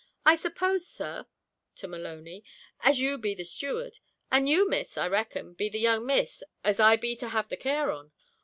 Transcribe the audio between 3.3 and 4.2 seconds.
the steward;